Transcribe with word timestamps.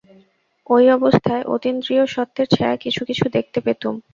ঐ 0.69 0.77
অবস্থায় 0.91 1.43
অতীন্দ্রিয় 1.47 2.03
সত্যের 2.07 2.47
ছায়া 2.47 2.75
কিছু 2.75 3.01
কিছু 3.09 3.25
দেখতে 3.35 3.59
পেতুম। 3.65 3.93